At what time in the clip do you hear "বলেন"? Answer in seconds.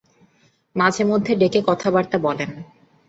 2.17-2.49